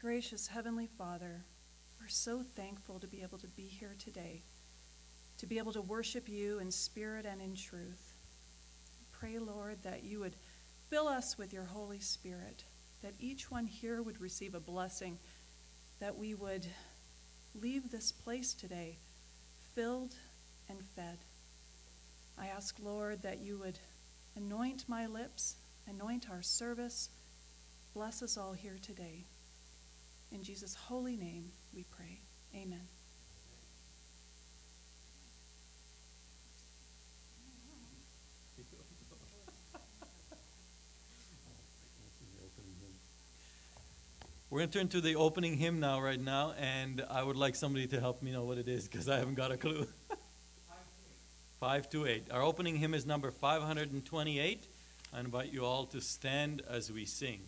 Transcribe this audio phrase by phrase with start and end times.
[0.00, 1.44] Gracious Heavenly Father,
[2.00, 4.44] we're so thankful to be able to be here today,
[5.38, 8.14] to be able to worship you in spirit and in truth.
[9.10, 10.36] Pray, Lord, that you would
[10.88, 12.62] fill us with your Holy Spirit,
[13.02, 15.18] that each one here would receive a blessing,
[15.98, 16.64] that we would
[17.60, 18.98] leave this place today
[19.74, 20.14] filled
[20.68, 21.18] and fed.
[22.38, 23.80] I ask, Lord, that you would
[24.36, 25.56] anoint my lips,
[25.88, 27.08] anoint our service,
[27.94, 29.24] bless us all here today.
[30.30, 32.20] In Jesus' holy name we pray.
[32.54, 32.80] Amen.
[44.50, 47.54] We're going to turn to the opening hymn now, right now, and I would like
[47.54, 49.86] somebody to help me know what it is because I haven't got a clue.
[51.60, 52.30] 528.
[52.30, 54.66] Our opening hymn is number 528.
[55.12, 57.40] I invite you all to stand as we sing.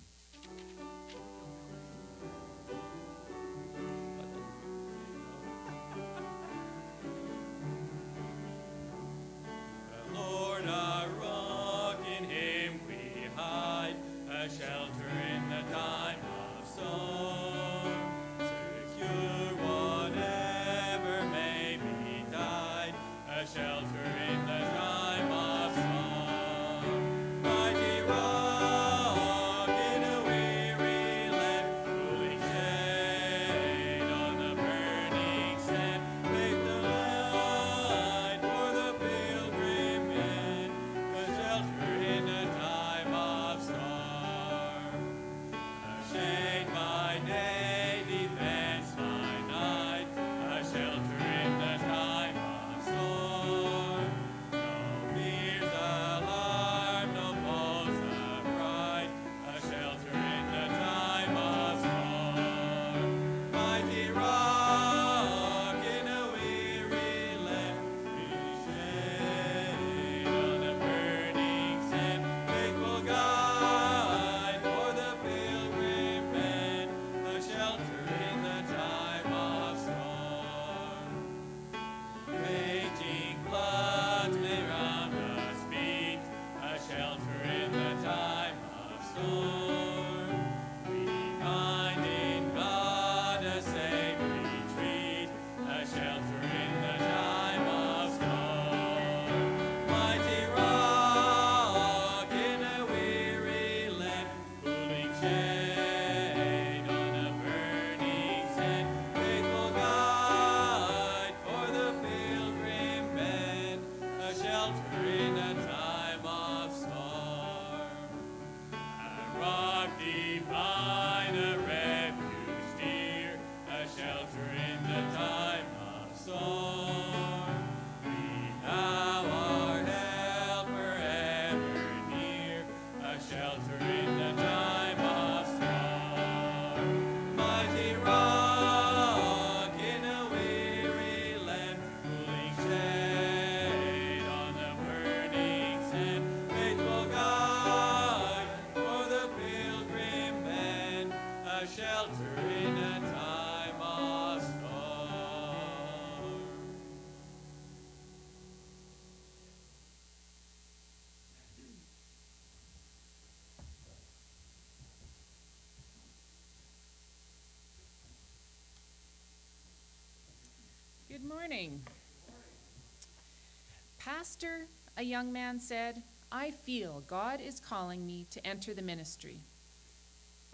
[174.20, 174.66] Pastor,
[174.98, 179.38] a young man said, I feel God is calling me to enter the ministry.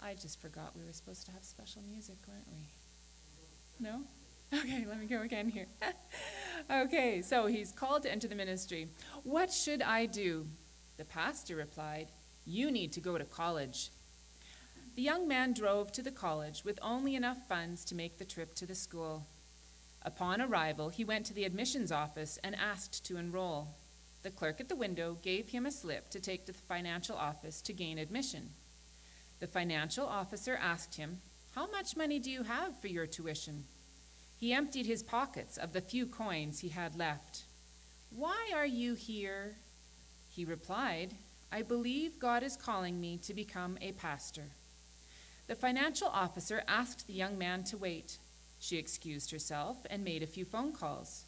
[0.01, 3.85] I just forgot we were supposed to have special music, weren't we?
[3.85, 4.03] No?
[4.57, 5.65] Okay, let me go again here.
[6.71, 8.87] okay, so he's called to enter the ministry.
[9.23, 10.47] What should I do?
[10.95, 12.07] The pastor replied,
[12.45, 13.89] You need to go to college.
[14.95, 18.55] The young man drove to the college with only enough funds to make the trip
[18.55, 19.25] to the school.
[20.07, 23.75] Upon arrival, he went to the admissions office and asked to enroll.
[24.23, 27.61] The clerk at the window gave him a slip to take to the financial office
[27.63, 28.51] to gain admission.
[29.41, 31.19] The financial officer asked him,
[31.55, 33.65] How much money do you have for your tuition?
[34.37, 37.43] He emptied his pockets of the few coins he had left.
[38.09, 39.57] Why are you here?
[40.29, 41.15] He replied,
[41.51, 44.51] I believe God is calling me to become a pastor.
[45.47, 48.19] The financial officer asked the young man to wait.
[48.59, 51.25] She excused herself and made a few phone calls.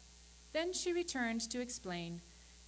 [0.52, 2.20] Then she returned to explain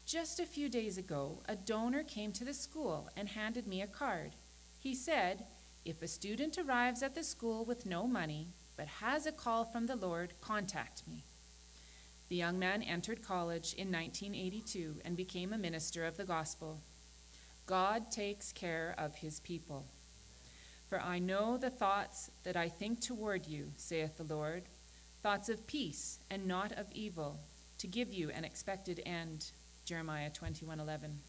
[0.06, 3.86] Just a few days ago, a donor came to the school and handed me a
[3.86, 4.32] card.
[4.78, 5.44] He said,
[5.84, 9.86] If a student arrives at the school with no money, but has a call from
[9.86, 11.24] the Lord, contact me.
[12.28, 16.80] The young man entered college in 1982 and became a minister of the gospel.
[17.66, 19.86] God takes care of his people.
[20.92, 24.64] For I know the thoughts that I think toward you, saith the Lord,
[25.22, 27.40] thoughts of peace and not of evil,
[27.78, 29.52] to give you an expected end.
[29.86, 31.22] Jeremiah 21:11.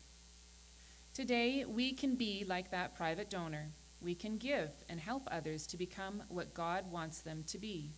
[1.13, 3.69] Today we can be like that private donor.
[4.01, 7.91] We can give and help others to become what God wants them to be.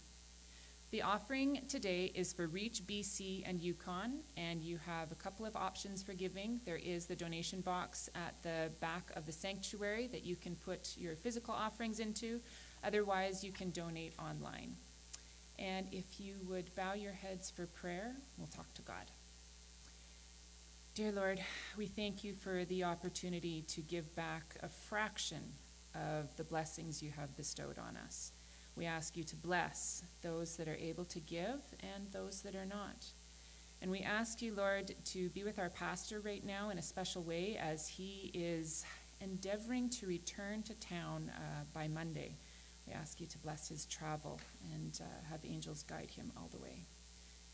[0.92, 5.56] The offering today is for Reach BC and Yukon, and you have a couple of
[5.56, 6.62] options for giving.
[6.64, 10.96] There is the donation box at the back of the sanctuary that you can put
[10.96, 12.40] your physical offerings into.
[12.84, 14.76] Otherwise, you can donate online.
[15.58, 19.12] And if you would bow your heads for prayer, we'll talk to God.
[20.94, 21.40] Dear Lord,
[21.76, 25.42] we thank you for the opportunity to give back a fraction
[25.96, 28.32] of the blessings you have bestowed on us.
[28.76, 32.66] We ask you to bless those that are able to give and those that are
[32.66, 33.06] not.
[33.82, 37.24] And we ask you, Lord, to be with our pastor right now in a special
[37.24, 38.86] way as he is
[39.22, 42.36] endeavoring to return to town uh, by Monday.
[42.88, 44.40] We ask you to bless his travel
[44.74, 46.86] and uh, have angels guide him all the way.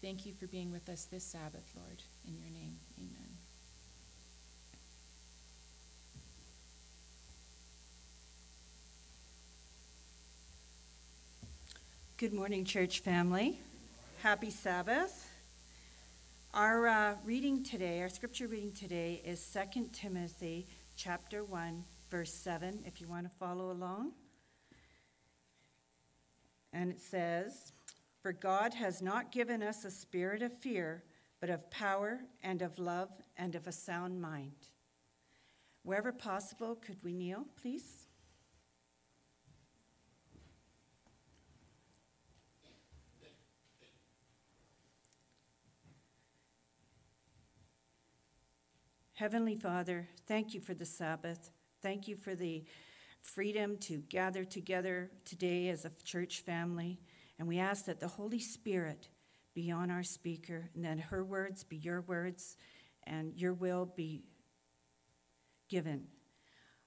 [0.01, 2.01] Thank you for being with us this Sabbath, Lord.
[2.27, 3.40] In your name, amen.
[12.21, 13.57] Good morning, church family.
[14.21, 15.27] Happy Sabbath.
[16.53, 22.83] Our uh, reading today, our scripture reading today is 2 Timothy chapter 1, verse 7,
[22.85, 24.11] if you want to follow along.
[26.71, 27.71] And it says,
[28.21, 31.01] For God has not given us a spirit of fear,
[31.39, 34.67] but of power and of love and of a sound mind.
[35.81, 38.00] Wherever possible, could we kneel, please?
[49.21, 51.51] Heavenly Father, thank you for the Sabbath.
[51.83, 52.63] Thank you for the
[53.21, 56.99] freedom to gather together today as a church family.
[57.37, 59.09] And we ask that the Holy Spirit
[59.53, 62.57] be on our speaker and that her words be your words
[63.03, 64.23] and your will be
[65.69, 66.07] given.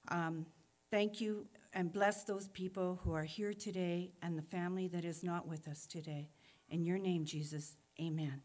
[0.08, 0.44] Um,
[0.90, 5.22] thank you and bless those people who are here today and the family that is
[5.22, 6.30] not with us today.
[6.68, 8.42] In your name, Jesus, amen.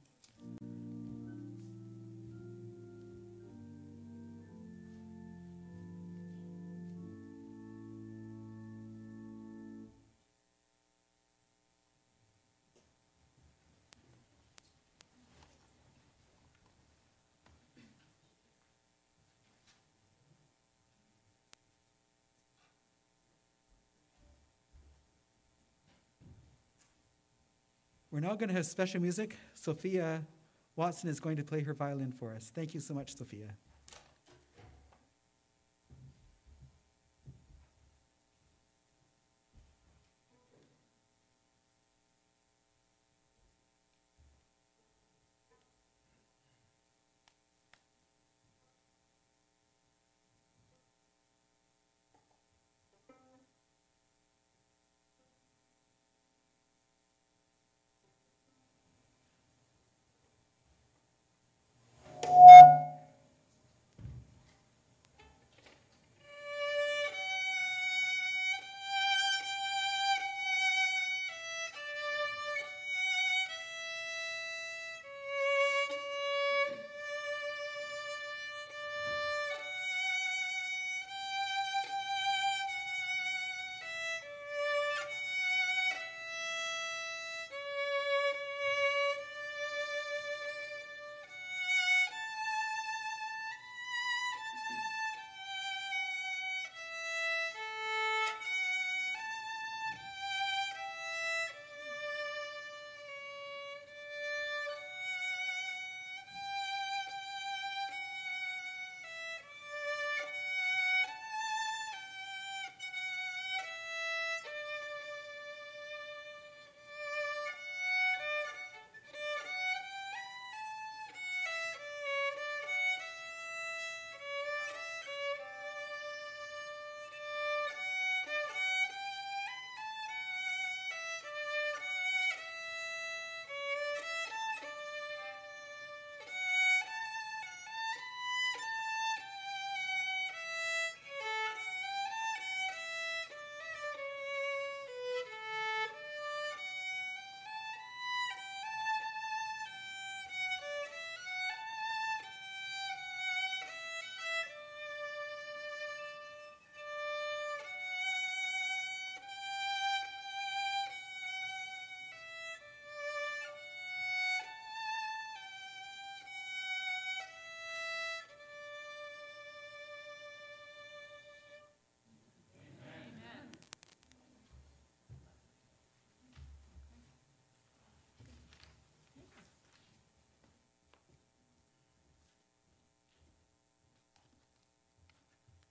[28.20, 29.38] We're now going to have special music.
[29.54, 30.22] Sophia
[30.76, 32.52] Watson is going to play her violin for us.
[32.54, 33.56] Thank you so much, Sophia.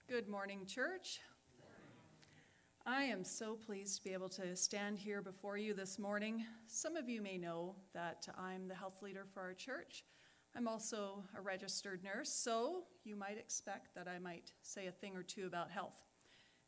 [0.09, 1.19] Good morning, church.
[2.83, 6.43] I am so pleased to be able to stand here before you this morning.
[6.65, 10.03] Some of you may know that I'm the health leader for our church.
[10.55, 15.15] I'm also a registered nurse, so you might expect that I might say a thing
[15.15, 16.07] or two about health.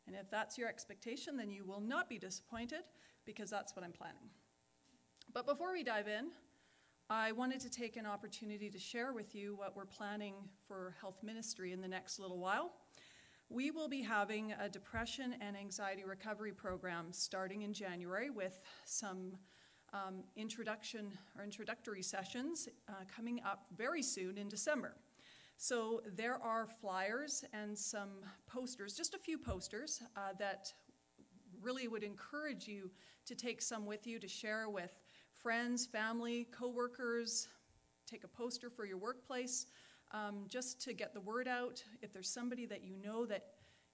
[0.05, 2.83] And if that's your expectation, then you will not be disappointed
[3.25, 4.29] because that's what I'm planning.
[5.33, 6.27] But before we dive in,
[7.09, 10.35] I wanted to take an opportunity to share with you what we're planning
[10.67, 12.73] for health ministry in the next little while.
[13.53, 19.33] We will be having a depression and anxiety recovery program starting in January with some
[19.91, 24.95] um, introduction or introductory sessions uh, coming up very soon in December.
[25.57, 30.71] So there are flyers and some posters, just a few posters, uh, that
[31.61, 32.89] really would encourage you
[33.25, 34.97] to take some with you to share with
[35.33, 37.49] friends, family, coworkers.
[38.09, 39.65] Take a poster for your workplace
[40.13, 41.83] um, just to get the word out.
[42.01, 43.45] If there's somebody that you know that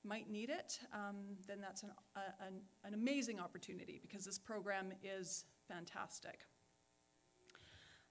[0.04, 1.16] might need it, um,
[1.48, 6.40] then that's an, a, an, an amazing opportunity because this program is fantastic.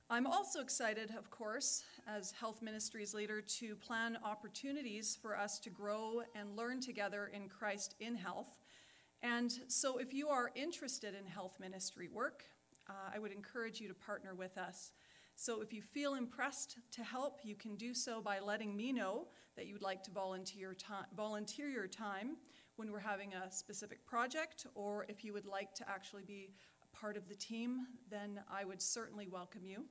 [0.08, 5.70] I'm also excited, of course, as Health Ministries leader, to plan opportunities for us to
[5.70, 8.60] grow and learn together in Christ in health.
[9.22, 12.44] And so, if you are interested in health ministry work,
[12.88, 14.92] uh, I would encourage you to partner with us.
[15.38, 19.28] So if you feel impressed to help, you can do so by letting me know
[19.55, 20.75] that you'd like to volunteer,
[21.14, 22.38] volunteer your time
[22.76, 26.97] when we're having a specific project, or if you would like to actually be a
[26.97, 29.85] part of the team, then I would certainly welcome you.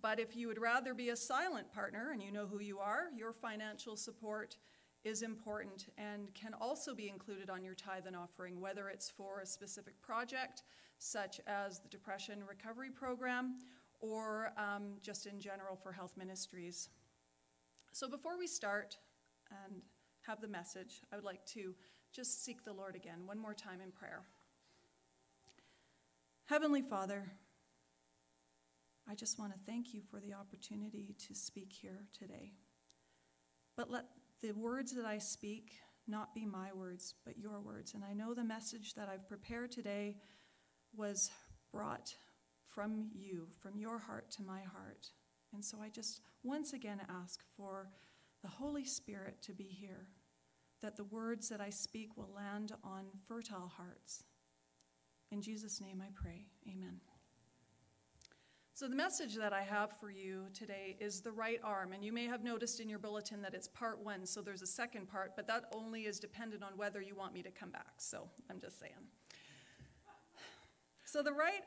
[0.00, 3.08] But if you would rather be a silent partner and you know who you are,
[3.14, 4.56] your financial support
[5.04, 9.40] is important and can also be included on your tithe and offering, whether it's for
[9.40, 10.62] a specific project,
[10.98, 13.56] such as the Depression Recovery Program,
[14.00, 16.88] or um, just in general for health ministries.
[17.92, 18.96] So before we start
[19.66, 19.82] and
[20.22, 21.74] have the message, I would like to
[22.12, 24.22] just seek the Lord again, one more time in prayer.
[26.46, 27.30] Heavenly Father,
[29.08, 32.52] I just want to thank you for the opportunity to speak here today.
[33.76, 34.04] But let
[34.42, 35.72] the words that I speak
[36.06, 37.94] not be my words, but your words.
[37.94, 40.16] And I know the message that I've prepared today
[40.96, 41.30] was
[41.72, 42.14] brought
[42.74, 45.08] from you, from your heart to my heart.
[45.52, 47.90] And so I just once again ask for
[48.42, 50.06] the Holy Spirit to be here,
[50.80, 54.24] that the words that I speak will land on fertile hearts.
[55.30, 56.46] In Jesus' name I pray.
[56.68, 57.00] Amen.
[58.72, 61.92] So, the message that I have for you today is the right arm.
[61.92, 64.66] And you may have noticed in your bulletin that it's part one, so there's a
[64.66, 67.92] second part, but that only is dependent on whether you want me to come back.
[67.98, 68.94] So, I'm just saying.
[71.04, 71.60] So, the right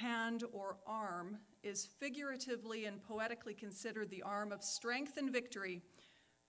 [0.00, 5.82] hand or arm is figuratively and poetically considered the arm of strength and victory.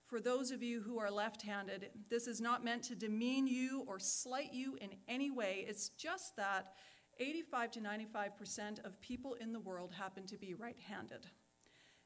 [0.04, 3.84] For those of you who are left handed, this is not meant to demean you
[3.88, 5.64] or slight you in any way.
[5.68, 6.74] It's just that
[7.18, 11.26] 85 to 95% of people in the world happen to be right handed.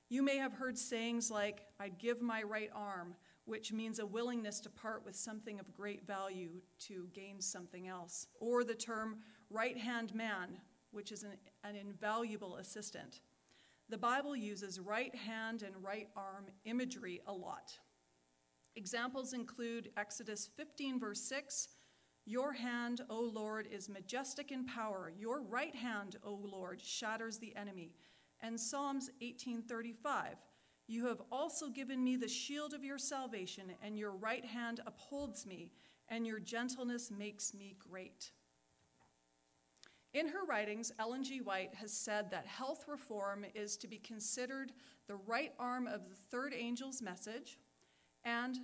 [0.08, 4.60] You may have heard sayings like, I'd give my right arm, which means a willingness
[4.60, 9.18] to part with something of great value to gain something else, or the term
[9.50, 10.60] right hand man,
[10.92, 11.32] which is an,
[11.64, 13.20] an invaluable assistant.
[13.88, 17.78] The Bible uses right hand and right arm imagery a lot.
[18.76, 21.68] Examples include Exodus 15, verse 6
[22.24, 25.12] Your hand, O Lord, is majestic in power.
[25.18, 27.94] Your right hand, O Lord, shatters the enemy.
[28.40, 30.36] And Psalms 18:35
[30.86, 35.46] You have also given me the shield of your salvation, and your right hand upholds
[35.46, 35.72] me,
[36.08, 38.30] and your gentleness makes me great.
[40.12, 41.40] In her writings, Ellen G.
[41.40, 44.72] White has said that health reform is to be considered
[45.06, 47.58] the right arm of the third angel's message,
[48.24, 48.58] and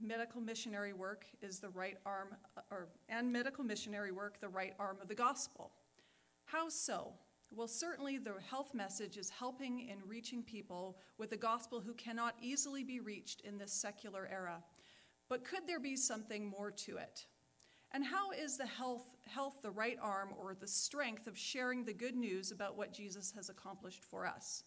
[0.00, 2.36] medical missionary work is the right arm,
[2.70, 5.72] or, and medical missionary work the right arm of the gospel.
[6.44, 7.12] How so?
[7.54, 12.36] Well, certainly the health message is helping in reaching people with the gospel who cannot
[12.40, 14.62] easily be reached in this secular era.
[15.28, 17.26] But could there be something more to it?
[17.94, 21.92] And how is the health, health the right arm or the strength of sharing the
[21.92, 24.64] good news about what Jesus has accomplished for us?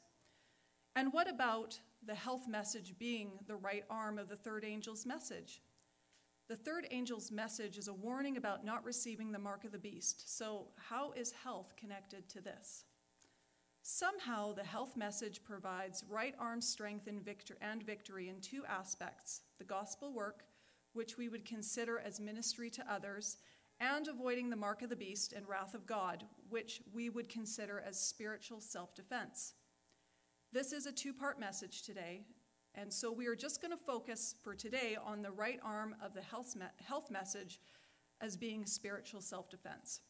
[0.95, 5.61] And what about the health message being the right arm of the third angel's message?
[6.47, 10.37] The third angel's message is a warning about not receiving the mark of the beast.
[10.37, 12.85] So, how is health connected to this?
[13.81, 19.41] Somehow, the health message provides right arm strength and, victor- and victory in two aspects
[19.57, 20.43] the gospel work
[20.95, 23.37] which we would consider as ministry to others,
[23.79, 27.83] and avoiding the mark of the beast and wrath of God, which we would consider
[27.85, 29.53] as spiritual self defense.
[30.51, 32.23] This is a two part message today,
[32.73, 36.13] And so we are just going to focus for today on the right arm of
[36.13, 37.59] the health, me- health message
[38.21, 40.01] as being spiritual self defense.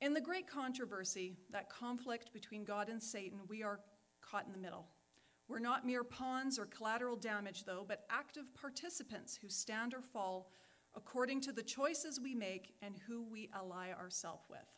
[0.00, 3.80] In the great controversy, that conflict between God and Satan, we are
[4.22, 4.86] caught in the middle.
[5.50, 10.52] We're not mere pawns or collateral damage, though, but active participants who stand or fall
[10.94, 14.76] according to the choices we make and who we ally ourselves with.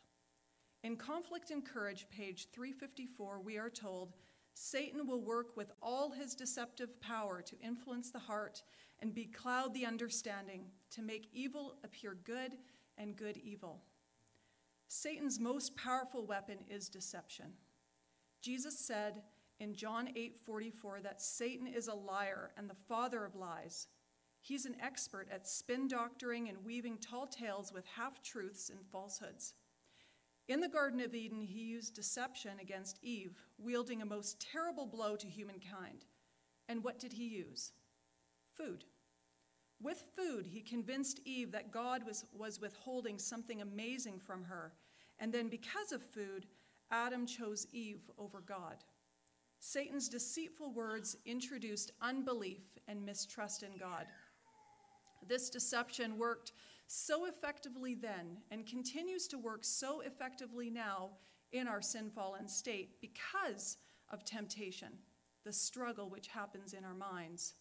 [0.83, 4.13] In Conflict and Courage, page 354, we are told
[4.55, 8.63] Satan will work with all his deceptive power to influence the heart
[8.99, 12.57] and becloud the understanding, to make evil appear good
[12.97, 13.83] and good evil.
[14.87, 17.53] Satan's most powerful weapon is deception.
[18.41, 19.21] Jesus said
[19.63, 23.87] in John 8:44 that Satan is a liar and the father of lies.
[24.41, 29.53] He's an expert at spin doctoring and weaving tall tales with half-truths and falsehoods.
[30.49, 35.15] In the Garden of Eden, he used deception against Eve, wielding a most terrible blow
[35.15, 36.05] to humankind.
[36.67, 37.71] And what did he use?
[38.53, 38.83] Food.
[39.81, 44.73] With food, he convinced Eve that God was, was withholding something amazing from her.
[45.19, 46.47] And then, because of food,
[46.91, 48.83] Adam chose Eve over God.
[49.65, 54.07] Satan's deceitful words introduced unbelief and mistrust in God.
[55.25, 56.51] This deception worked
[56.87, 61.11] so effectively then and continues to work so effectively now
[61.53, 63.77] in our sin fallen state because
[64.09, 64.89] of temptation,
[65.45, 67.53] the struggle which happens in our minds.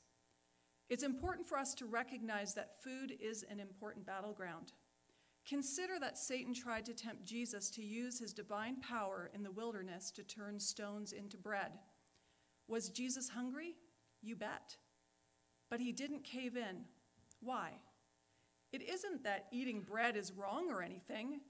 [0.91, 4.73] It's important for us to recognize that food is an important battleground.
[5.47, 10.11] Consider that Satan tried to tempt Jesus to use his divine power in the wilderness
[10.11, 11.71] to turn stones into bread.
[12.72, 13.74] Was Jesus hungry?
[14.22, 14.78] You bet.
[15.68, 16.87] But he didn't cave in.
[17.42, 17.72] Why?
[18.72, 21.42] It isn't that eating bread is wrong or anything,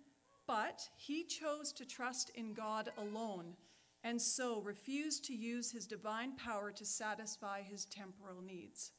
[0.49, 3.55] but he chose to trust in God alone
[4.03, 8.91] and so refused to use his divine power to satisfy his temporal needs.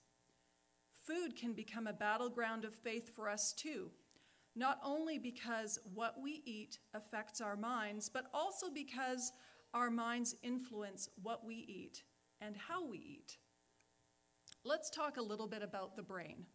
[1.06, 3.92] Food can become a battleground of faith for us too,
[4.56, 9.34] not only because what we eat affects our minds, but also because
[9.74, 12.04] our minds influence what we eat
[12.46, 13.38] and how we eat.
[14.64, 16.46] Let's talk a little bit about the brain.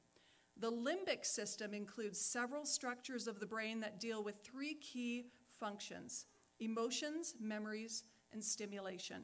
[0.61, 5.27] The limbic system includes several structures of the brain that deal with three key
[5.59, 6.27] functions
[6.61, 9.23] emotions, memories, and stimulation.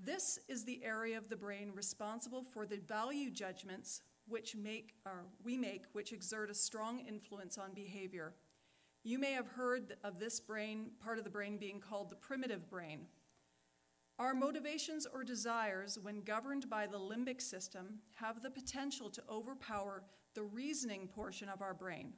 [0.00, 5.26] This is the area of the brain responsible for the value judgments which make, or
[5.44, 8.34] we make, which exert a strong influence on behavior.
[9.04, 12.68] You may have heard of this brain, part of the brain being called the primitive
[12.68, 13.06] brain.
[14.18, 20.04] Our motivations or desires, when governed by the limbic system, have the potential to overpower
[20.34, 22.12] the reasoning portion of our brain,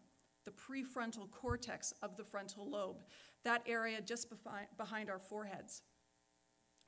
[0.44, 2.98] the prefrontal cortex of the frontal lobe,
[3.44, 4.28] that area just
[4.76, 5.82] behind our foreheads.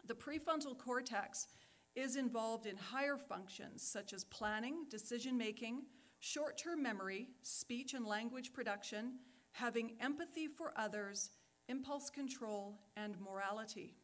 [0.06, 1.46] The prefrontal cortex
[1.94, 5.84] is involved in higher functions such as planning, decision making,
[6.20, 9.20] short term memory, speech and language production,
[9.52, 11.30] having empathy for others,
[11.68, 13.94] impulse control, and morality.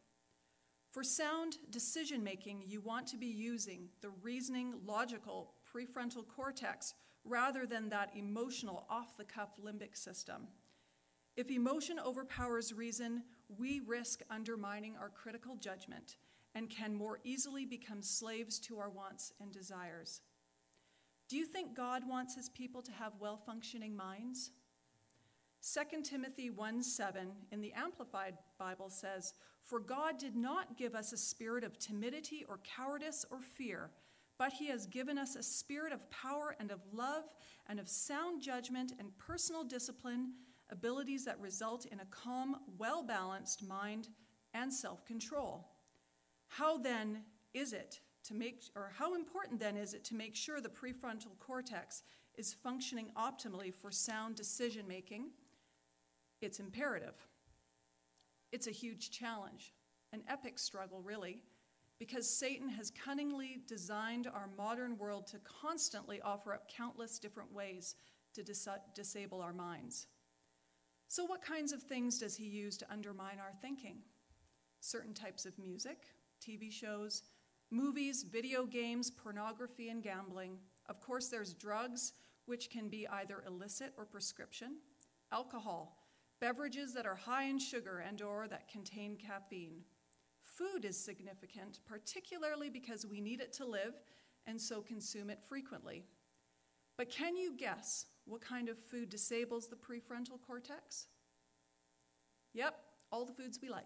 [0.94, 7.66] For sound decision making, you want to be using the reasoning, logical prefrontal cortex rather
[7.66, 10.46] than that emotional, off the cuff limbic system.
[11.36, 13.24] If emotion overpowers reason,
[13.58, 16.18] we risk undermining our critical judgment
[16.54, 20.20] and can more easily become slaves to our wants and desires.
[21.28, 24.52] Do you think God wants his people to have well functioning minds?
[25.64, 31.12] 2 Timothy 1 7 in the Amplified Bible says, For God did not give us
[31.12, 33.90] a spirit of timidity or cowardice or fear,
[34.38, 37.24] but he has given us a spirit of power and of love
[37.68, 40.32] and of sound judgment and personal discipline,
[40.70, 44.08] abilities that result in a calm, well balanced mind
[44.52, 45.68] and self control.
[46.48, 50.60] How then is it to make, or how important then is it to make sure
[50.60, 52.02] the prefrontal cortex
[52.36, 55.30] is functioning optimally for sound decision making?
[56.40, 57.26] It's imperative.
[58.54, 59.74] It's a huge challenge,
[60.12, 61.40] an epic struggle, really,
[61.98, 67.96] because Satan has cunningly designed our modern world to constantly offer up countless different ways
[68.32, 70.06] to dis- disable our minds.
[71.08, 73.96] So, what kinds of things does he use to undermine our thinking?
[74.78, 76.04] Certain types of music,
[76.40, 77.24] TV shows,
[77.72, 80.58] movies, video games, pornography, and gambling.
[80.88, 82.12] Of course, there's drugs,
[82.46, 84.76] which can be either illicit or prescription,
[85.32, 86.03] alcohol,
[86.40, 89.84] beverages that are high in sugar and or that contain caffeine.
[90.40, 93.94] Food is significant, particularly because we need it to live
[94.46, 96.04] and so consume it frequently.
[96.96, 101.06] But can you guess what kind of food disables the prefrontal cortex?
[102.52, 102.76] Yep,
[103.10, 103.84] all the foods we like.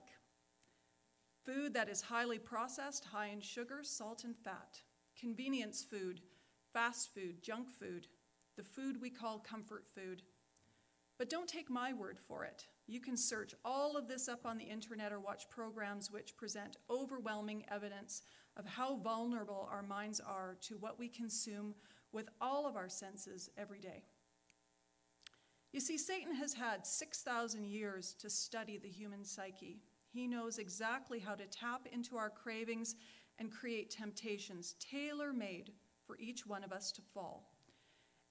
[1.45, 4.83] food that is highly processed, high in sugar, salt, and fat,
[5.19, 6.21] convenience food,
[6.75, 8.07] fast food, junk food,
[8.57, 10.23] the food we call comfort food.
[11.19, 12.67] But don't take my word for it.
[12.87, 16.77] You can search all of this up on the internet or watch programs which present
[16.89, 18.23] overwhelming evidence
[18.57, 21.75] of how vulnerable our minds are to what we consume
[22.13, 24.05] with all of our senses every day.
[25.73, 29.81] You see, Satan has had 6,000 years to study the human psyche.
[30.11, 32.95] He knows exactly how to tap into our cravings
[33.39, 35.73] and create temptations tailor made
[36.07, 37.51] for each one of us to fall.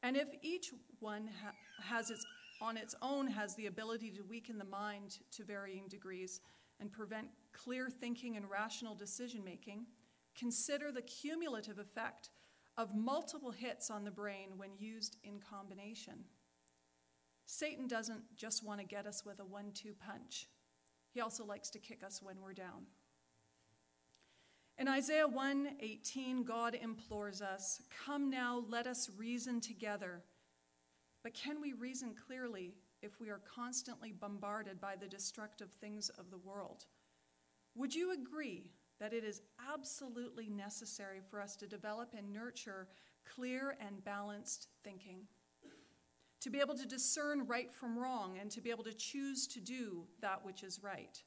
[0.02, 2.26] And if each one ha- has its,
[2.62, 6.42] on its own has the ability to weaken the mind to varying degrees
[6.80, 9.86] and prevent clear thinking and rational decision making,
[10.38, 12.30] consider the cumulative effect
[12.78, 16.26] of multiple hits on the brain when used in combination.
[17.46, 20.48] Satan doesn't just want to get us with a one two punch,
[21.10, 22.86] he also likes to kick us when we're down.
[24.78, 30.24] In Isaiah 1:18, God implores us, "Come now, let us reason together."
[31.28, 36.32] But can we reason clearly if we are constantly bombarded by the destructive things of
[36.32, 36.86] the world?
[37.76, 42.88] Would you agree that it is absolutely necessary for us to develop and nurture
[43.26, 45.24] clear and balanced thinking?
[46.40, 49.60] To be able to discern right from wrong and to be able to choose to
[49.60, 51.22] do that which is right.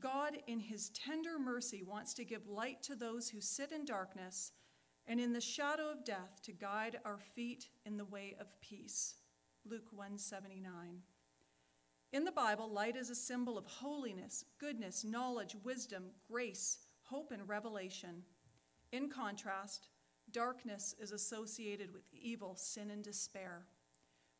[0.00, 4.50] God, in his tender mercy, wants to give light to those who sit in darkness
[5.06, 9.14] and in the shadow of death to guide our feet in the way of peace.
[9.64, 11.02] Luke 179.
[12.12, 17.48] In the Bible, light is a symbol of holiness, goodness, knowledge, wisdom, grace, hope, and
[17.48, 18.22] revelation.
[18.92, 19.88] In contrast,
[20.30, 23.66] darkness is associated with evil, sin, and despair.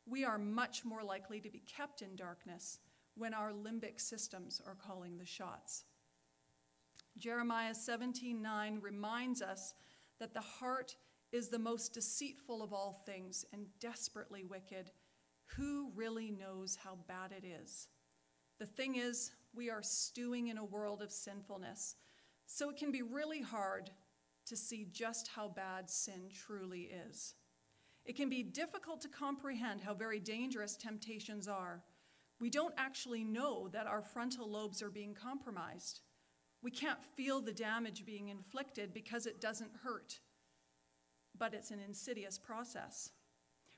[0.05, 2.79] We are much more likely to be kept in darkness
[3.15, 5.83] when our limbic systems are calling the shots.
[7.17, 9.73] Jeremiah 17:9 reminds us
[10.19, 10.95] that the heart
[11.31, 14.91] is the most deceitful of all things and desperately wicked.
[15.55, 17.87] Who really knows how bad it is?
[18.59, 21.95] The thing is, we are stewing in a world of sinfulness,
[22.45, 23.91] so it can be really hard
[24.45, 27.35] to see just how bad sin truly is.
[28.05, 31.83] It can be difficult to comprehend how very dangerous temptations are
[32.39, 36.01] we don't actually know that our frontal lobes are being compromised.
[36.61, 40.19] We can't feel the damage being inflicted because it doesn't hurt,
[41.37, 43.11] but it's an insidious process.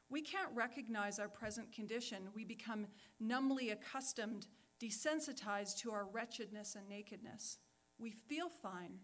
[0.09, 2.29] We can't recognize our present condition.
[2.33, 2.87] We become
[3.19, 4.47] numbly accustomed,
[4.81, 7.59] desensitized to our wretchedness and nakedness.
[7.99, 8.99] We feel fine,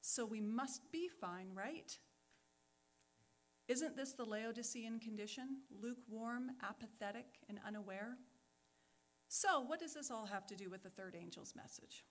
[0.00, 1.96] so we must be fine, right?
[3.68, 5.58] Isn't this the Laodicean condition?
[5.82, 8.16] Lukewarm, apathetic, and unaware?
[9.28, 12.04] So, what does this all have to do with the third angel's message?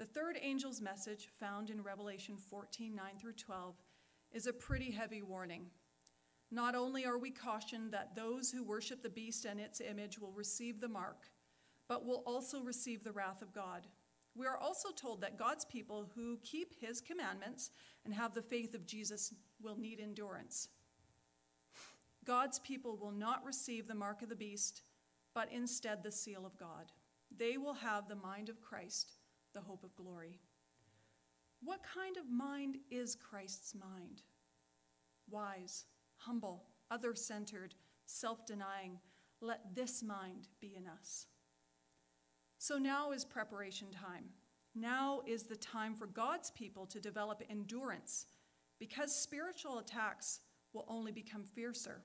[0.00, 3.74] The third angel's message, found in Revelation 14 9 through 12,
[4.32, 5.66] is a pretty heavy warning.
[6.50, 10.32] Not only are we cautioned that those who worship the beast and its image will
[10.32, 11.26] receive the mark,
[11.86, 13.88] but will also receive the wrath of God.
[14.34, 17.70] We are also told that God's people who keep his commandments
[18.06, 20.68] and have the faith of Jesus will need endurance.
[22.24, 24.80] God's people will not receive the mark of the beast
[25.34, 26.90] but instead the seal of God.
[27.36, 29.18] They will have the mind of Christ,
[29.52, 30.38] the hope of glory.
[31.62, 34.22] What kind of mind is Christ's mind?
[35.28, 35.84] Wise,
[36.16, 37.74] humble, other centered,
[38.06, 38.98] self denying.
[39.40, 41.26] Let this mind be in us.
[42.58, 44.24] So now is preparation time.
[44.74, 48.26] Now is the time for God's people to develop endurance
[48.78, 50.40] because spiritual attacks
[50.72, 52.02] will only become fiercer.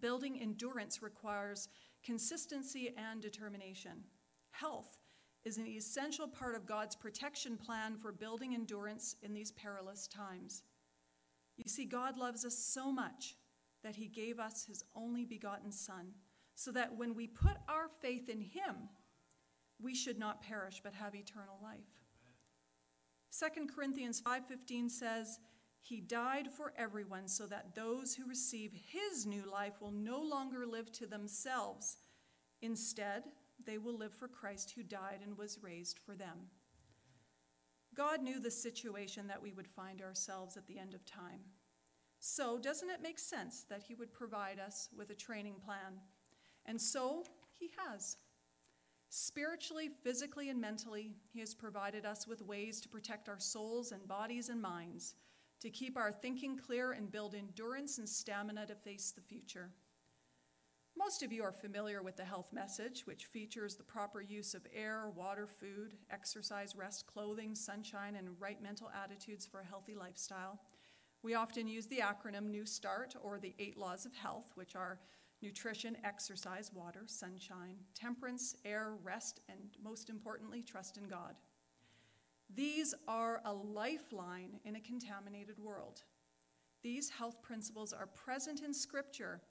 [0.00, 1.68] Building endurance requires
[2.04, 4.04] consistency and determination.
[4.50, 4.98] Health
[5.48, 10.62] is an essential part of God's protection plan for building endurance in these perilous times.
[11.56, 13.34] You see, God loves us so much
[13.82, 16.12] that he gave us his only begotten Son,
[16.54, 18.90] so that when we put our faith in him,
[19.80, 21.78] we should not perish but have eternal life.
[23.32, 25.38] 2 Corinthians 5:15 says,
[25.80, 30.66] he died for everyone so that those who receive his new life will no longer
[30.66, 31.96] live to themselves.
[32.60, 33.22] Instead,
[33.64, 36.48] they will live for Christ who died and was raised for them.
[37.94, 41.40] God knew the situation that we would find ourselves at the end of time.
[42.20, 46.00] So, doesn't it make sense that he would provide us with a training plan?
[46.66, 47.24] And so,
[47.58, 48.16] he has.
[49.08, 54.06] Spiritually, physically, and mentally, he has provided us with ways to protect our souls and
[54.06, 55.14] bodies and minds
[55.60, 59.70] to keep our thinking clear and build endurance and stamina to face the future.
[60.98, 64.66] Most of you are familiar with the health message, which features the proper use of
[64.74, 70.58] air, water, food, exercise, rest, clothing, sunshine, and right mental attitudes for a healthy lifestyle.
[71.22, 74.98] We often use the acronym New Start or the Eight Laws of Health, which are
[75.40, 81.36] nutrition, exercise, water, sunshine, temperance, air, rest, and most importantly, trust in God.
[82.52, 86.02] These are a lifeline in a contaminated world.
[86.82, 89.42] These health principles are present in Scripture.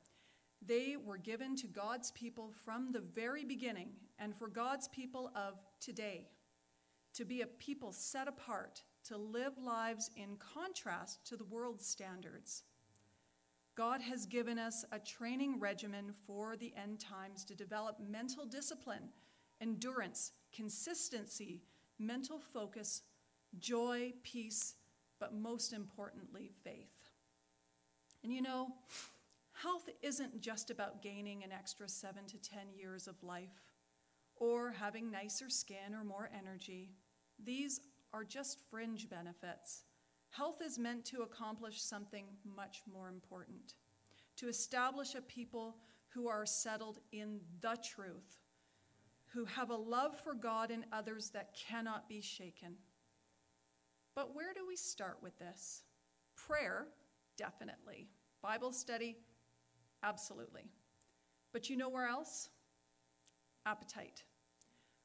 [0.66, 5.54] They were given to God's people from the very beginning and for God's people of
[5.80, 6.28] today
[7.14, 12.64] to be a people set apart to live lives in contrast to the world's standards.
[13.76, 19.10] God has given us a training regimen for the end times to develop mental discipline,
[19.62, 21.62] endurance, consistency,
[22.00, 23.04] mental focus,
[23.60, 24.76] joy, peace,
[25.20, 27.12] but most importantly, faith.
[28.24, 28.74] And you know,
[29.62, 33.62] health isn't just about gaining an extra seven to 10 years of life
[34.36, 36.92] or having nicer skin or more energy.
[37.44, 37.82] These
[38.14, 39.84] are just fringe benefits.
[40.30, 43.74] Health is meant to accomplish something much more important
[44.38, 45.78] to establish a people
[46.10, 48.40] who are settled in the truth,
[49.34, 52.76] who have a love for God and others that cannot be shaken.
[54.16, 55.84] But where do we start with this?
[56.36, 56.88] Prayer,
[57.36, 58.10] definitely.
[58.42, 59.18] Bible study,
[60.08, 60.64] absolutely.
[61.54, 62.50] But you know where else?
[63.66, 64.24] Appetite.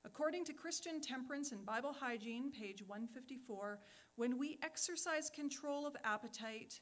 [0.05, 3.79] According to Christian Temperance and Bible Hygiene, page 154,
[4.17, 6.81] when we exercise control of appetite,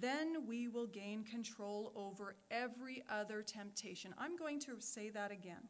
[0.00, 4.14] then we will gain control over every other temptation.
[4.18, 5.68] I'm going to say that again.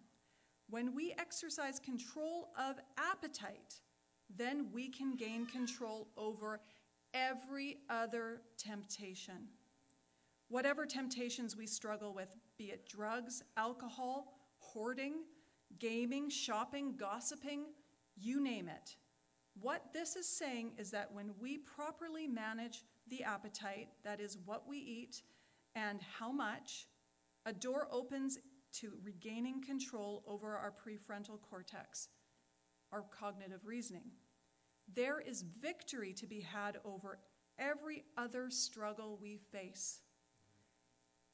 [0.68, 3.80] When we exercise control of appetite,
[4.36, 6.60] then we can gain control over
[7.14, 9.48] every other temptation.
[10.48, 15.24] Whatever temptations we struggle with, be it drugs, alcohol, hoarding,
[15.78, 17.66] gaming, shopping, gossiping,
[18.16, 18.96] you name it.
[19.60, 24.66] What this is saying is that when we properly manage the appetite, that is what
[24.66, 25.22] we eat
[25.74, 26.86] and how much,
[27.44, 28.38] a door opens
[28.72, 32.08] to regaining control over our prefrontal cortex,
[32.92, 34.10] our cognitive reasoning.
[34.94, 37.18] There is victory to be had over
[37.58, 40.00] every other struggle we face.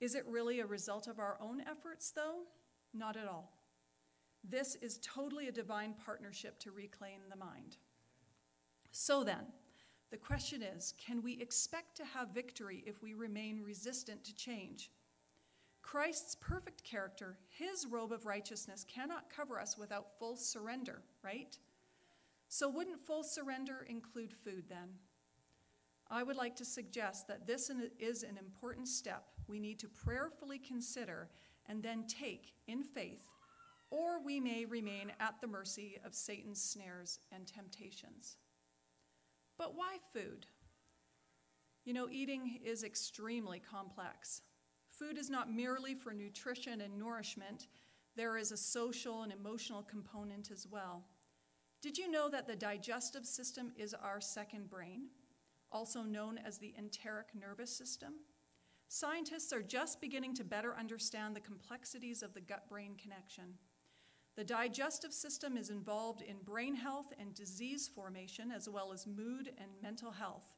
[0.01, 2.43] Is it really a result of our own efforts, though?
[2.93, 3.53] Not at all.
[4.43, 7.79] This is totally a divine partnership to reclaim the mind.
[8.91, 9.47] So then,
[10.11, 14.91] the question is can we expect to have victory if we remain resistant to change?
[15.83, 21.59] Christ's perfect character, his robe of righteousness, cannot cover us without full surrender, right?
[22.49, 24.89] So, wouldn't full surrender include food then?
[26.15, 30.61] I would like to suggest that this is an important step we need to prayerfully
[30.61, 31.29] consider
[31.67, 33.27] and then take in faith,
[33.91, 38.37] or we may remain at the mercy of Satan's snares and temptations.
[39.59, 40.47] But why food?
[41.85, 44.43] You know, eating is extremely complex.
[44.87, 47.67] Food is not merely for nutrition and nourishment,
[48.17, 51.07] there is a social and emotional component as well.
[51.83, 55.09] Did you know that the digestive system is our second brain,
[55.75, 58.15] also known as the enteric nervous system?
[58.89, 63.55] Scientists are just beginning to better understand the complexities of the gut brain connection.
[64.37, 69.51] The digestive system is involved in brain health and disease formation, as well as mood
[69.59, 70.57] and mental health.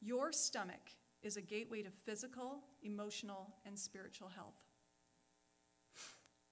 [0.00, 0.90] Your stomach
[1.22, 4.64] is a gateway to physical, emotional, and spiritual health.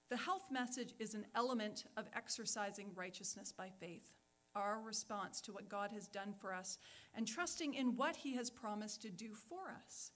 [0.09, 4.11] The health message is an element of exercising righteousness by faith,
[4.55, 6.77] our response to what God has done for us,
[7.13, 10.11] and trusting in what He has promised to do for us.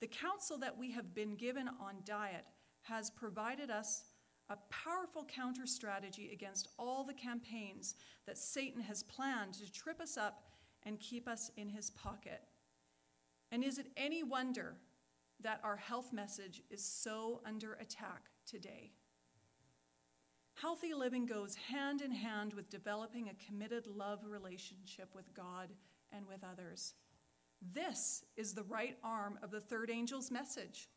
[0.00, 2.44] The counsel that we have been given on diet
[2.82, 4.04] has provided us
[4.48, 7.94] a powerful counter strategy against all the campaigns
[8.26, 10.44] that Satan has planned to trip us up
[10.84, 12.42] and keep us in his pocket.
[13.50, 14.76] And is it any wonder
[15.42, 18.92] that our health message is so under attack today?
[20.60, 25.68] Healthy living goes hand in hand with developing a committed love relationship with God
[26.12, 26.94] and with others.
[27.60, 30.88] This is the right arm of the third angel's message.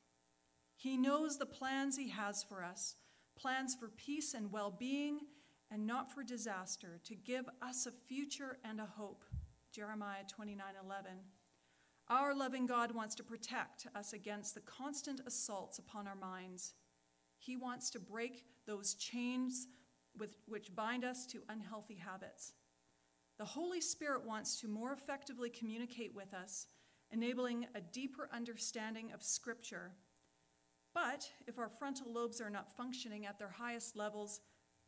[0.75, 2.95] He knows the plans he has for us
[3.39, 5.19] plans for peace and well being
[5.71, 9.23] and not for disaster, to give us a future and a hope.
[9.71, 11.11] Jeremiah 29 11.
[12.09, 16.73] Our loving God wants to protect us against the constant assaults upon our minds.
[17.39, 19.67] He wants to break those chains
[20.17, 22.53] with, which bind us to unhealthy habits.
[23.37, 26.67] The Holy Spirit wants to more effectively communicate with us,
[27.11, 29.93] enabling a deeper understanding of Scripture
[30.93, 34.41] But if our frontal lobes are not functioning at their highest levels,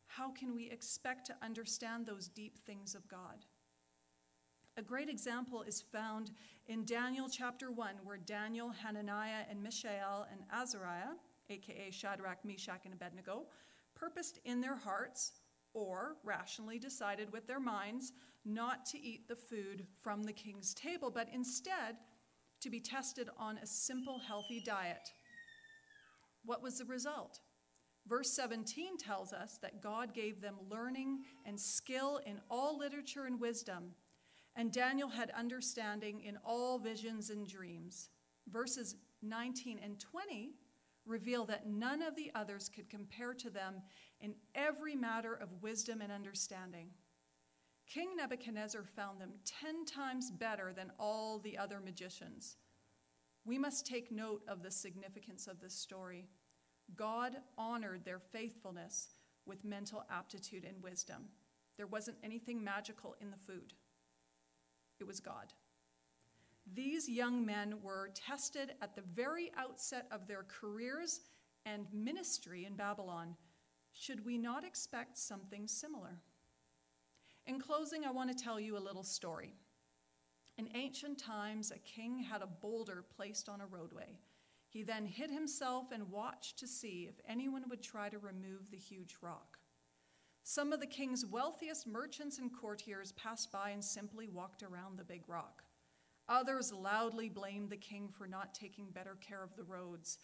[0.06, 3.46] how can we expect to understand those deep things of God?
[4.76, 6.32] A great example is found
[6.66, 11.14] in Daniel chapter 1, where Daniel, Hananiah, and Mishael and Azariah,
[11.52, 13.44] aka Shadrach, Meshach, and Abednego,
[13.94, 15.32] purposed in their hearts
[15.74, 18.12] or rationally decided with their minds
[18.44, 21.96] not to eat the food from the king's table, but instead
[22.60, 25.08] to be tested on a simple, healthy diet.
[26.44, 27.40] What was the result?
[28.08, 33.40] Verse 17 tells us that God gave them learning and skill in all literature and
[33.40, 33.92] wisdom,
[34.56, 38.10] and Daniel had understanding in all visions and dreams.
[38.48, 40.54] Verses 19 and 20
[41.06, 43.82] reveal that none of the others could compare to them
[44.20, 46.88] in every matter of wisdom and understanding.
[47.86, 52.56] King Nebuchadnezzar found them ten times better than all the other magicians.
[53.44, 56.28] We must take note of the significance of this story.
[56.94, 59.14] God honored their faithfulness
[59.46, 61.24] with mental aptitude and wisdom.
[61.76, 63.74] There wasn't anything magical in the food,
[65.00, 65.52] it was God.
[66.70, 71.20] These young men were tested at the very outset of their careers
[71.66, 73.36] and ministry in Babylon.
[73.92, 76.20] Should we not expect something similar?
[77.46, 79.54] In closing, I want to tell you a little story.
[80.58, 84.18] In ancient times, a king had a boulder placed on a roadway.
[84.68, 88.78] He then hid himself and watched to see if anyone would try to remove the
[88.78, 89.58] huge rock.
[90.44, 95.04] Some of the king's wealthiest merchants and courtiers passed by and simply walked around the
[95.04, 95.62] big rock.
[96.28, 100.18] Others loudly blamed the king for not taking better care of the roads,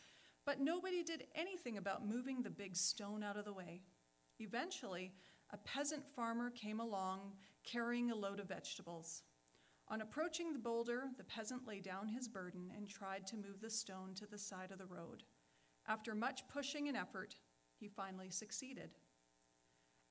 [0.46, 3.82] but nobody did anything about moving the big stone out of the way.
[4.38, 5.12] Eventually,
[5.50, 7.32] a peasant farmer came along
[7.64, 9.22] carrying a load of vegetables.
[9.88, 13.70] On approaching the boulder, the peasant laid down his burden and tried to move the
[13.70, 15.24] stone to the side of the road.
[15.86, 17.36] After much pushing and effort,
[17.78, 18.90] he finally succeeded.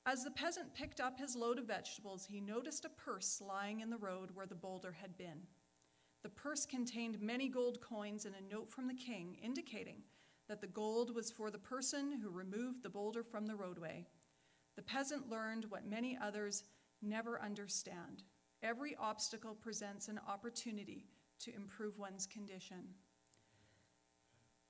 [0.04, 3.90] As the peasant picked up his load of vegetables, he noticed a purse lying in
[3.90, 5.46] the road where the boulder had been.
[6.22, 10.02] The purse contained many gold coins and a note from the king indicating
[10.48, 14.06] that the gold was for the person who removed the boulder from the roadway.
[14.76, 16.64] The peasant learned what many others
[17.02, 18.22] never understand
[18.62, 21.06] every obstacle presents an opportunity
[21.40, 22.94] to improve one's condition.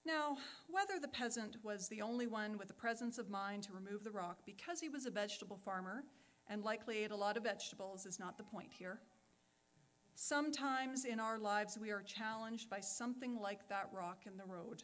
[0.05, 0.39] Now,
[0.71, 4.11] whether the peasant was the only one with the presence of mind to remove the
[4.11, 6.05] rock because he was a vegetable farmer
[6.49, 9.01] and likely ate a lot of vegetables is not the point here.
[10.21, 14.83] Sometimes in our lives, we are challenged by something like that rock in the road.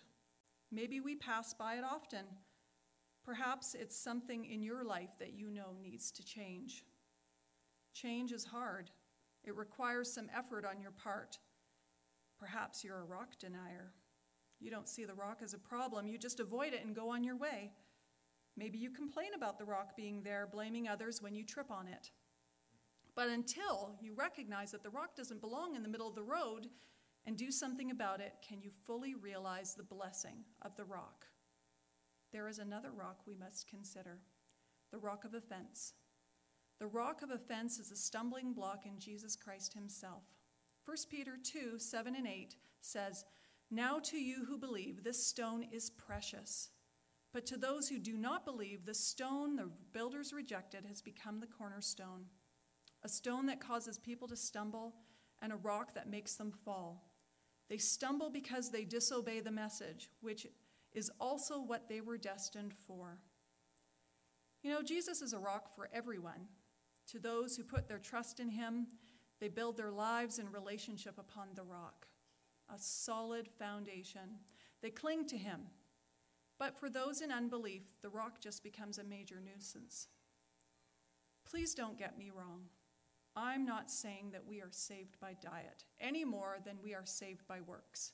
[0.70, 2.24] Maybe we pass by it often.
[3.24, 6.84] Perhaps it's something in your life that you know needs to change.
[7.92, 8.92] Change is hard,
[9.42, 11.40] it requires some effort on your part.
[12.38, 13.92] Perhaps you're a rock denier.
[14.60, 17.24] You don't see the rock as a problem, you just avoid it and go on
[17.24, 17.72] your way.
[18.56, 22.12] Maybe you complain about the rock being there, blaming others when you trip on it.
[23.14, 26.68] But until you recognize that the rock doesn't belong in the middle of the road
[27.26, 31.26] and do something about it, can you fully realize the blessing of the rock?
[32.32, 34.18] There is another rock we must consider
[34.90, 35.94] the rock of offense.
[36.80, 40.24] The rock of offense is a stumbling block in Jesus Christ himself.
[40.84, 43.24] 1 Peter 2 7 and 8 says,
[43.70, 46.70] Now to you who believe, this stone is precious.
[47.32, 51.46] But to those who do not believe, the stone the builders rejected has become the
[51.46, 52.26] cornerstone
[53.04, 54.94] a stone that causes people to stumble,
[55.42, 57.04] and a rock that makes them fall.
[57.68, 60.46] They stumble because they disobey the message, which
[60.92, 63.18] is also what they were destined for.
[64.62, 66.48] You know, Jesus is a rock for everyone.
[67.08, 68.86] To those who put their trust in him,
[69.40, 72.06] they build their lives and relationship upon the rock,
[72.74, 74.38] a solid foundation.
[74.80, 75.60] They cling to him.
[76.58, 80.08] But for those in unbelief, the rock just becomes a major nuisance.
[81.44, 82.62] Please don't get me wrong.
[83.36, 87.46] I'm not saying that we are saved by diet any more than we are saved
[87.48, 88.12] by works.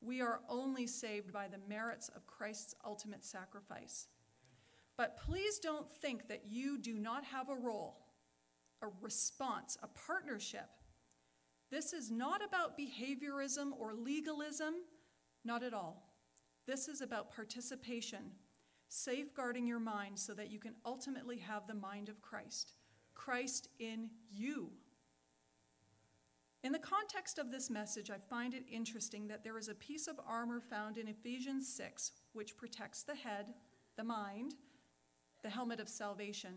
[0.00, 4.08] We are only saved by the merits of Christ's ultimate sacrifice.
[4.96, 7.96] But please don't think that you do not have a role,
[8.82, 10.68] a response, a partnership.
[11.70, 14.74] This is not about behaviorism or legalism,
[15.44, 16.12] not at all.
[16.66, 18.32] This is about participation,
[18.88, 22.74] safeguarding your mind so that you can ultimately have the mind of Christ.
[23.14, 24.70] Christ in you.
[26.62, 30.06] In the context of this message, I find it interesting that there is a piece
[30.06, 33.52] of armor found in Ephesians 6 which protects the head,
[33.96, 34.54] the mind,
[35.42, 36.54] the helmet of salvation.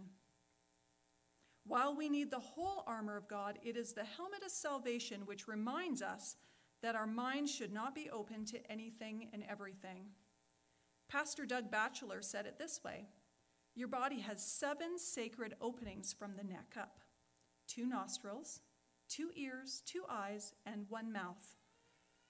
[1.66, 5.48] While we need the whole armor of God, it is the helmet of salvation which
[5.48, 6.38] reminds us
[6.82, 10.06] that our minds should not be open to anything and everything.
[11.10, 13.08] Pastor Doug Batchelor said it this way
[13.78, 17.00] Your body has seven sacred openings from the neck up
[17.68, 18.62] two nostrils,
[19.08, 21.56] two ears, two eyes, and one mouth.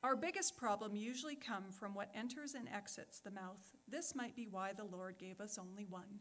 [0.04, 3.62] Our biggest problem usually come from what enters and exits the mouth.
[3.88, 6.20] This might be why the Lord gave us only one.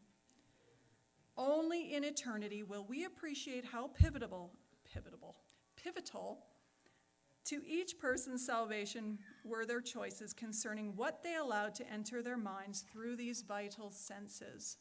[1.36, 4.52] Only in eternity will we appreciate how pivotal,
[4.84, 5.34] pivotal,
[5.76, 6.44] pivotal
[7.46, 12.84] to each person's salvation were their choices concerning what they allowed to enter their minds
[12.92, 14.76] through these vital senses.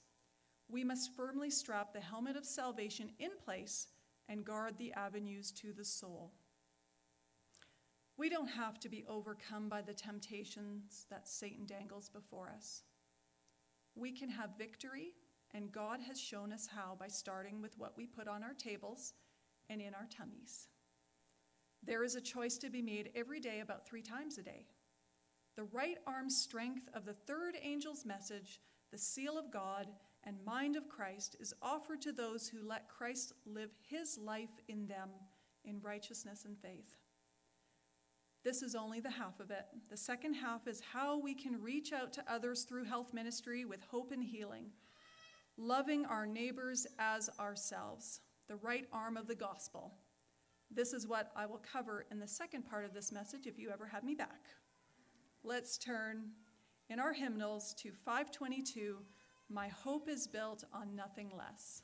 [0.70, 3.88] We must firmly strap the helmet of salvation in place
[4.28, 6.34] and guard the avenues to the soul.
[8.18, 12.84] We don't have to be overcome by the temptations that Satan dangles before us.
[13.94, 15.14] We can have victory,
[15.54, 19.14] and God has shown us how by starting with what we put on our tables
[19.70, 20.68] and in our tummies.
[21.84, 24.66] There is a choice to be made every day about three times a day.
[25.56, 28.60] The right arm strength of the third angel's message,
[28.92, 29.88] the seal of God
[30.26, 34.88] and mind of Christ, is offered to those who let Christ live his life in
[34.88, 35.10] them
[35.64, 36.96] in righteousness and faith.
[38.44, 39.66] This is only the half of it.
[39.90, 43.82] The second half is how we can reach out to others through health ministry with
[43.90, 44.66] hope and healing,
[45.58, 49.94] loving our neighbors as ourselves, the right arm of the gospel.
[50.70, 53.72] This is what I will cover in the second part of this message if you
[53.72, 54.42] ever have me back.
[55.44, 56.30] Let's turn
[56.90, 58.98] in our hymnals to 522
[59.50, 61.84] My Hope is Built on Nothing Less.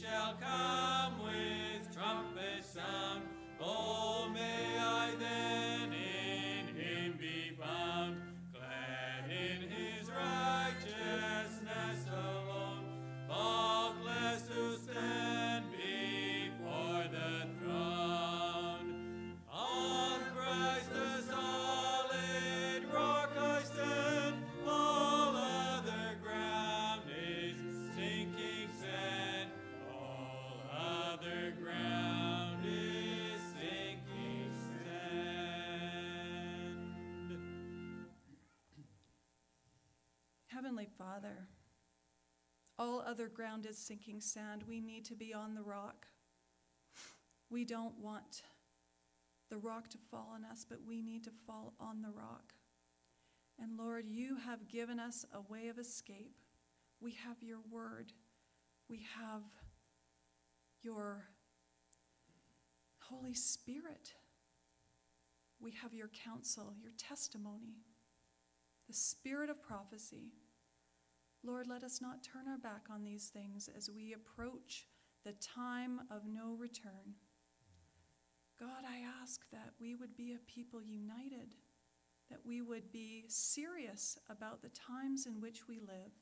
[0.00, 0.79] Shall come
[42.80, 44.64] all other ground is sinking sand.
[44.66, 46.06] We need to be on the rock.
[47.50, 48.42] We don't want
[49.50, 52.54] the rock to fall on us, but we need to fall on the rock.
[53.60, 56.36] And Lord, you have given us a way of escape.
[57.02, 58.12] We have your word,
[58.88, 59.42] we have
[60.82, 61.24] your
[63.00, 64.14] Holy Spirit.
[65.60, 67.82] We have your counsel, your testimony,
[68.88, 70.32] the spirit of prophecy.
[71.42, 74.86] Lord, let us not turn our back on these things as we approach
[75.24, 77.14] the time of no return.
[78.58, 81.54] God, I ask that we would be a people united,
[82.30, 86.12] that we would be serious about the times in which we live.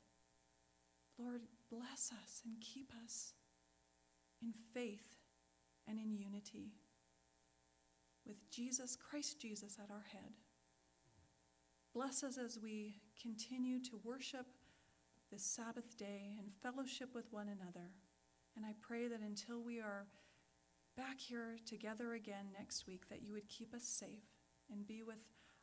[1.17, 3.33] Lord, bless us and keep us
[4.41, 5.17] in faith
[5.85, 6.71] and in unity
[8.25, 10.31] with Jesus, Christ Jesus, at our head.
[11.93, 14.45] Bless us as we continue to worship
[15.31, 17.91] this Sabbath day and fellowship with one another.
[18.55, 20.07] And I pray that until we are
[20.97, 24.25] back here together again next week, that you would keep us safe
[24.71, 25.19] and be with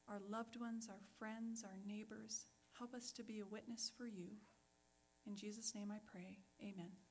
[0.09, 2.47] our loved ones, our friends, our neighbors.
[2.79, 4.29] Help us to be a witness for you.
[5.27, 6.39] In Jesus' name I pray.
[6.63, 7.06] Amen.